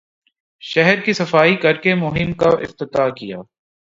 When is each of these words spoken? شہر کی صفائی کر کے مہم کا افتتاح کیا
شہر 0.63 0.99
کی 0.99 1.13
صفائی 1.13 1.55
کر 1.55 1.75
کے 1.75 1.95
مہم 1.95 2.33
کا 2.33 2.49
افتتاح 2.61 3.09
کیا 3.09 3.37